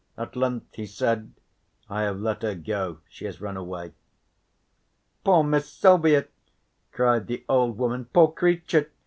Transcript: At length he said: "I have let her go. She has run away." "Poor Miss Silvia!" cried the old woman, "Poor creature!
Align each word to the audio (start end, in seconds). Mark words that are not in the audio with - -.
At 0.17 0.35
length 0.35 0.73
he 0.77 0.87
said: 0.87 1.31
"I 1.87 2.01
have 2.01 2.19
let 2.19 2.41
her 2.41 2.55
go. 2.55 3.01
She 3.07 3.25
has 3.25 3.39
run 3.39 3.55
away." 3.55 3.93
"Poor 5.23 5.43
Miss 5.43 5.71
Silvia!" 5.71 6.25
cried 6.91 7.27
the 7.27 7.45
old 7.47 7.77
woman, 7.77 8.05
"Poor 8.05 8.29
creature! 8.31 8.89